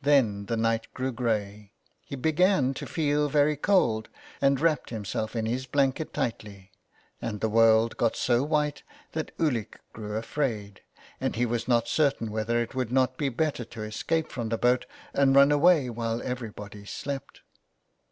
Then 0.00 0.46
the 0.46 0.56
night 0.56 0.86
grew 0.94 1.10
grey. 1.10 1.72
He 2.04 2.14
began 2.14 2.72
to 2.74 2.86
feel 2.86 3.28
very 3.28 3.56
cold, 3.56 4.08
and 4.40 4.60
wrapped 4.60 4.90
himself 4.90 5.34
in 5.34 5.44
his 5.44 5.66
blanket 5.66 6.14
tightly, 6.14 6.70
and 7.20 7.40
the 7.40 7.48
world 7.48 7.96
got 7.96 8.14
so 8.14 8.44
white 8.44 8.84
that 9.10 9.32
Ulick 9.40 9.80
grew 9.92 10.16
afraid, 10.16 10.82
and 11.20 11.34
he 11.34 11.46
was 11.46 11.66
not 11.66 11.88
certain 11.88 12.30
whether 12.30 12.62
it 12.62 12.76
would 12.76 12.92
not 12.92 13.16
be 13.16 13.28
better 13.28 13.64
to 13.64 13.82
escape 13.82 14.30
from 14.30 14.50
the 14.50 14.56
boat 14.56 14.86
and 15.12 15.34
run 15.34 15.50
away 15.50 15.90
while 15.90 16.22
everybody 16.22 16.84
slept. 16.84 17.40